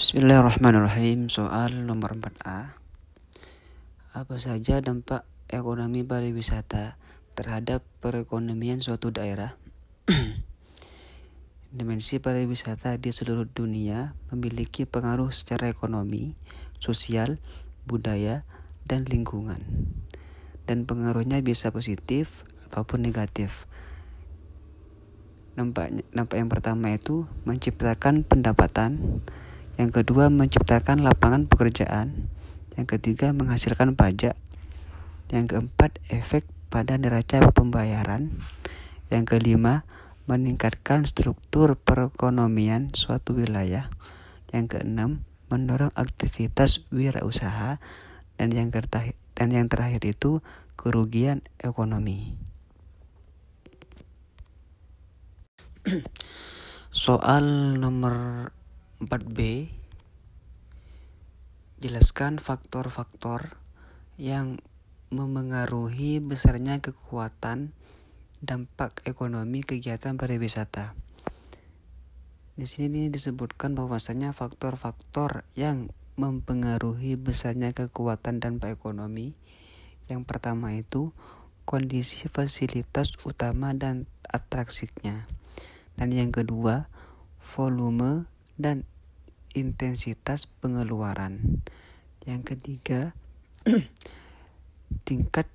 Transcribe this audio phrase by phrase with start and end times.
[0.00, 1.28] Bismillahirrahmanirrahim.
[1.28, 2.72] Soal nomor 4A.
[4.16, 6.96] Apa saja dampak ekonomi pariwisata
[7.36, 9.60] terhadap perekonomian suatu daerah?
[11.76, 16.32] Dimensi pariwisata di seluruh dunia memiliki pengaruh secara ekonomi,
[16.80, 17.36] sosial,
[17.84, 18.48] budaya,
[18.88, 19.60] dan lingkungan.
[20.64, 22.32] Dan pengaruhnya bisa positif
[22.72, 23.68] ataupun negatif.
[25.60, 29.20] Nampak, nampak yang pertama itu menciptakan pendapatan,
[29.80, 32.28] yang kedua menciptakan lapangan pekerjaan,
[32.76, 34.36] yang ketiga menghasilkan pajak,
[35.32, 38.28] yang keempat efek pada neraca pembayaran,
[39.08, 39.88] yang kelima
[40.28, 43.88] meningkatkan struktur perekonomian suatu wilayah,
[44.52, 47.80] yang keenam mendorong aktivitas wirausaha,
[48.36, 50.44] dan yang terakhir, dan yang terakhir itu
[50.76, 52.36] kerugian ekonomi.
[56.92, 58.52] Soal nomor
[59.00, 59.72] 4B
[61.80, 63.56] Jelaskan faktor-faktor
[64.20, 64.60] yang
[65.08, 67.72] memengaruhi besarnya kekuatan
[68.44, 70.92] dampak ekonomi kegiatan pariwisata.
[72.60, 75.88] Di sini disebutkan bahwasanya faktor-faktor yang
[76.20, 79.32] mempengaruhi besarnya kekuatan dampak ekonomi.
[80.12, 81.16] Yang pertama itu
[81.64, 85.24] kondisi fasilitas utama dan atraksinya.
[85.96, 86.92] Dan yang kedua,
[87.40, 88.28] volume
[88.60, 88.84] dan
[89.54, 91.62] intensitas pengeluaran.
[92.26, 93.00] Yang ketiga,
[95.08, 95.48] tingkat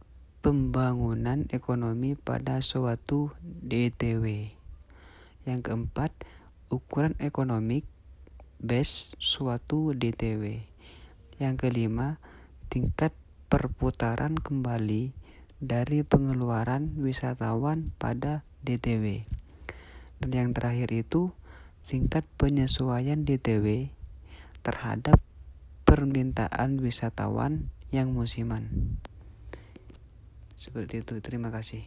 [0.46, 4.54] pembangunan ekonomi pada suatu DTW.
[5.46, 6.12] Yang keempat,
[6.70, 7.82] ukuran ekonomi
[8.62, 10.66] base suatu DTW.
[11.42, 12.22] Yang kelima,
[12.70, 13.14] tingkat
[13.50, 15.14] perputaran kembali
[15.62, 19.26] dari pengeluaran wisatawan pada DTW.
[20.20, 21.32] Dan yang terakhir itu
[21.86, 23.94] tingkat penyesuaian DTW
[24.66, 25.22] terhadap
[25.86, 28.98] permintaan wisatawan yang musiman.
[30.58, 31.86] Seperti itu, terima kasih.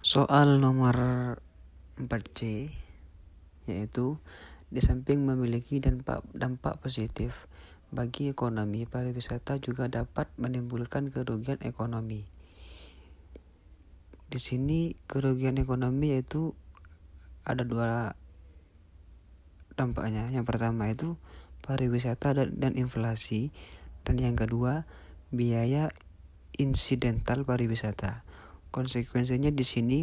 [0.00, 0.96] Soal nomor
[2.00, 2.72] 4C
[3.68, 4.18] yaitu
[4.72, 7.46] di samping memiliki dampak dampak positif
[7.90, 12.39] bagi ekonomi, pariwisata juga dapat menimbulkan kerugian ekonomi.
[14.30, 16.54] Di sini kerugian ekonomi yaitu
[17.42, 18.14] ada dua
[19.74, 20.30] dampaknya.
[20.30, 21.18] Yang pertama itu
[21.66, 23.50] pariwisata dan, dan inflasi
[24.06, 24.86] dan yang kedua
[25.34, 25.90] biaya
[26.54, 28.22] insidental pariwisata.
[28.70, 29.98] Konsekuensinya di sini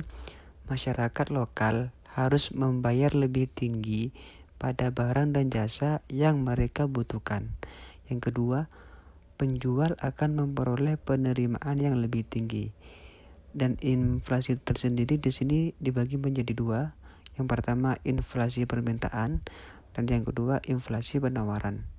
[0.67, 4.11] masyarakat lokal harus membayar lebih tinggi
[4.59, 7.55] pada barang dan jasa yang mereka butuhkan.
[8.11, 8.67] Yang kedua,
[9.39, 12.75] penjual akan memperoleh penerimaan yang lebih tinggi
[13.57, 16.94] dan inflasi tersendiri di sini dibagi menjadi dua.
[17.34, 19.41] Yang pertama inflasi permintaan
[19.97, 21.90] dan yang kedua inflasi penawaran.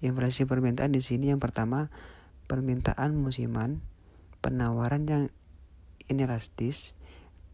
[0.00, 1.92] Inflasi permintaan di sini yang pertama
[2.48, 3.84] permintaan musiman,
[4.40, 5.24] penawaran yang
[6.08, 6.96] inelastis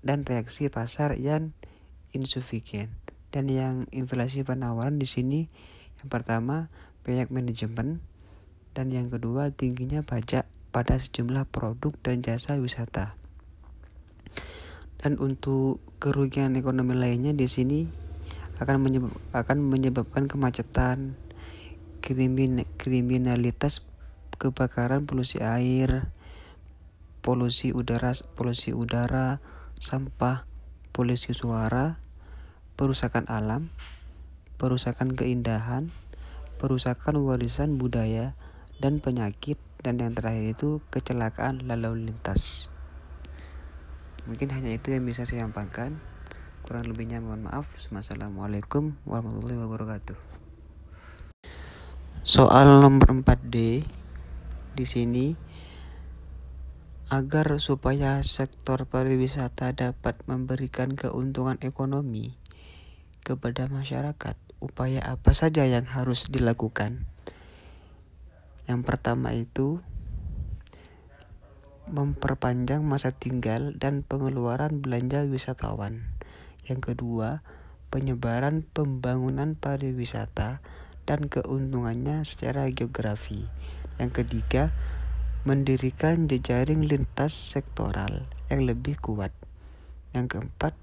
[0.07, 1.51] dan reaksi pasar yang
[2.15, 2.95] insufisien.
[3.31, 5.47] Dan yang inflasi penawaran di sini
[6.03, 6.71] yang pertama
[7.07, 8.03] pihak manajemen
[8.75, 13.20] dan yang kedua tingginya pajak pada sejumlah produk dan jasa wisata.
[15.01, 17.89] Dan untuk kerugian ekonomi lainnya di sini
[18.61, 21.17] akan menyebab, akan menyebabkan kemacetan,
[22.05, 23.89] krimin, kriminalitas,
[24.37, 26.13] kebakaran, polusi air,
[27.25, 29.41] polusi udara, polusi udara,
[29.81, 30.45] sampah,
[30.93, 31.97] polusi suara,
[32.77, 33.73] perusakan alam,
[34.61, 35.89] perusakan keindahan,
[36.61, 38.37] perusakan warisan budaya,
[38.81, 42.73] dan penyakit, dan yang terakhir itu kecelakaan lalu lintas.
[44.31, 45.99] Mungkin hanya itu yang bisa saya sampaikan.
[46.63, 47.67] Kurang lebihnya mohon maaf.
[47.91, 50.15] Wassalamualaikum warahmatullahi wabarakatuh.
[52.23, 53.83] Soal nomor 4D
[54.79, 55.35] di sini
[57.11, 62.39] agar supaya sektor pariwisata dapat memberikan keuntungan ekonomi
[63.27, 67.03] kepada masyarakat, upaya apa saja yang harus dilakukan?
[68.71, 69.83] Yang pertama itu
[71.91, 76.07] memperpanjang masa tinggal dan pengeluaran belanja wisatawan.
[76.65, 77.43] Yang kedua,
[77.91, 80.63] penyebaran pembangunan pariwisata
[81.05, 83.51] dan keuntungannya secara geografi.
[83.99, 84.71] Yang ketiga,
[85.43, 89.35] mendirikan jejaring lintas sektoral yang lebih kuat.
[90.15, 90.79] Yang keempat,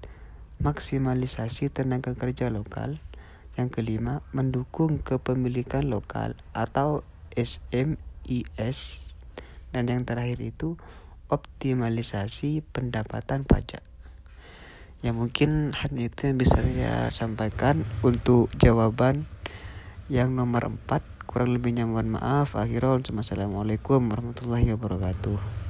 [0.60, 3.00] maksimalisasi tenaga kerja lokal.
[3.56, 7.02] Yang kelima, mendukung kepemilikan lokal atau
[7.34, 9.17] SMIS
[9.76, 10.80] dan yang terakhir itu
[11.28, 13.84] optimalisasi pendapatan pajak.
[15.06, 19.30] ya mungkin hanya itu yang bisa saya sampaikan untuk jawaban
[20.10, 22.58] yang nomor 4 kurang lebihnya mohon maaf.
[22.58, 25.67] Akhirul assalamualaikum warahmatullahi wabarakatuh